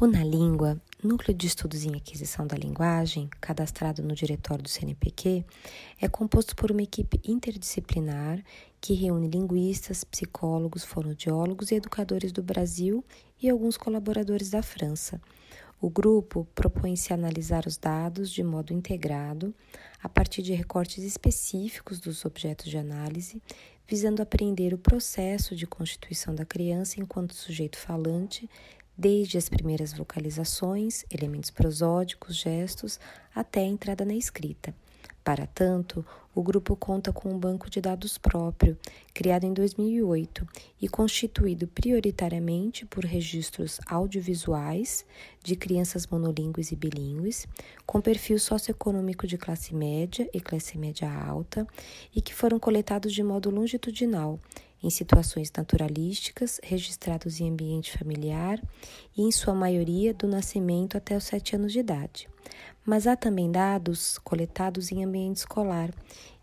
O 0.00 0.08
Na 0.08 0.24
Língua, 0.24 0.82
Núcleo 1.00 1.32
de 1.32 1.46
Estudos 1.46 1.84
em 1.84 1.94
Aquisição 1.94 2.48
da 2.48 2.56
Linguagem, 2.56 3.30
cadastrado 3.40 4.02
no 4.02 4.12
diretório 4.12 4.64
do 4.64 4.68
CNPq, 4.68 5.44
é 6.00 6.08
composto 6.08 6.56
por 6.56 6.72
uma 6.72 6.82
equipe 6.82 7.20
interdisciplinar 7.24 8.42
que 8.80 8.92
reúne 8.92 9.28
linguistas, 9.28 10.02
psicólogos, 10.02 10.82
fonoaudiólogos 10.82 11.70
e 11.70 11.76
educadores 11.76 12.32
do 12.32 12.42
Brasil 12.42 13.04
e 13.40 13.48
alguns 13.48 13.76
colaboradores 13.76 14.50
da 14.50 14.64
França. 14.64 15.20
O 15.80 15.88
grupo 15.88 16.44
propõe-se 16.56 17.12
analisar 17.12 17.64
os 17.64 17.76
dados 17.76 18.32
de 18.32 18.42
modo 18.42 18.72
integrado, 18.72 19.54
a 20.02 20.08
partir 20.08 20.42
de 20.42 20.54
recortes 20.54 21.04
específicos 21.04 22.00
dos 22.00 22.24
objetos 22.24 22.66
de 22.66 22.76
análise, 22.76 23.40
visando 23.86 24.22
apreender 24.22 24.74
o 24.74 24.78
processo 24.78 25.54
de 25.54 25.68
constituição 25.68 26.34
da 26.34 26.44
criança 26.44 27.00
enquanto 27.00 27.34
sujeito 27.34 27.78
falante, 27.78 28.50
desde 28.96 29.38
as 29.38 29.48
primeiras 29.48 29.92
vocalizações, 29.92 31.04
elementos 31.10 31.50
prosódicos, 31.50 32.36
gestos, 32.36 32.98
até 33.34 33.60
a 33.60 33.66
entrada 33.66 34.04
na 34.04 34.14
escrita. 34.14 34.74
Para 35.24 35.46
tanto, 35.46 36.04
o 36.34 36.42
grupo 36.42 36.76
conta 36.76 37.10
com 37.10 37.30
um 37.30 37.38
banco 37.38 37.70
de 37.70 37.80
dados 37.80 38.18
próprio, 38.18 38.76
criado 39.14 39.44
em 39.44 39.54
2008 39.54 40.46
e 40.82 40.86
constituído 40.86 41.66
prioritariamente 41.66 42.84
por 42.84 43.04
registros 43.04 43.80
audiovisuais 43.86 45.06
de 45.42 45.56
crianças 45.56 46.06
monolíngues 46.06 46.72
e 46.72 46.76
bilíngues, 46.76 47.46
com 47.86 48.02
perfil 48.02 48.38
socioeconômico 48.38 49.26
de 49.26 49.38
classe 49.38 49.74
média 49.74 50.28
e 50.34 50.40
classe 50.40 50.76
média 50.76 51.10
alta, 51.10 51.66
e 52.14 52.20
que 52.20 52.34
foram 52.34 52.58
coletados 52.58 53.14
de 53.14 53.22
modo 53.22 53.48
longitudinal, 53.48 54.38
em 54.84 54.90
situações 54.90 55.50
naturalísticas, 55.56 56.60
registrados 56.62 57.40
em 57.40 57.50
ambiente 57.50 57.96
familiar 57.96 58.62
e, 59.16 59.22
em 59.22 59.32
sua 59.32 59.54
maioria, 59.54 60.12
do 60.12 60.28
nascimento 60.28 60.94
até 60.94 61.16
os 61.16 61.24
sete 61.24 61.56
anos 61.56 61.72
de 61.72 61.78
idade. 61.78 62.28
Mas 62.84 63.06
há 63.06 63.16
também 63.16 63.50
dados 63.50 64.18
coletados 64.18 64.92
em 64.92 65.02
ambiente 65.02 65.38
escolar 65.38 65.90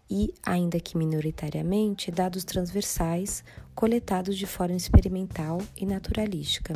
e, 0.09 0.33
ainda 0.43 0.79
que 0.79 0.97
minoritariamente, 0.97 2.09
dados 2.09 2.43
transversais 2.43 3.43
coletados 3.75 4.35
de 4.35 4.47
forma 4.47 4.75
experimental 4.75 5.61
e 5.77 5.85
naturalística. 5.85 6.73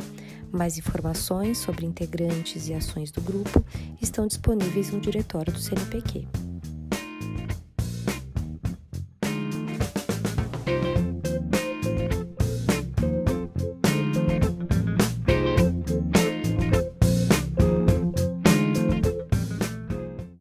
Mais 0.52 0.78
informações 0.78 1.58
sobre 1.58 1.84
integrantes 1.84 2.68
e 2.68 2.74
ações 2.74 3.10
do 3.10 3.20
grupo 3.20 3.62
estão 4.00 4.26
disponíveis 4.28 4.92
no 4.92 5.00
diretório 5.00 5.52
do 5.52 5.58
CNPq. 5.58 6.45